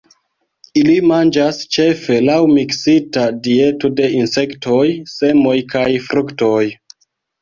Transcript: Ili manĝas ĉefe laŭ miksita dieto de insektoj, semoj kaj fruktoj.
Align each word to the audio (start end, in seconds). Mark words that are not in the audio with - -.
Ili 0.83 0.93
manĝas 1.09 1.59
ĉefe 1.75 2.17
laŭ 2.29 2.37
miksita 2.53 3.25
dieto 3.49 3.91
de 4.01 4.07
insektoj, 4.21 4.83
semoj 5.15 5.57
kaj 5.75 5.87
fruktoj. 6.09 6.61